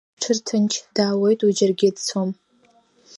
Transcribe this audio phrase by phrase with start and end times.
[0.15, 2.29] Бҽырҭынч, даауеит уи џьаргьы дцом…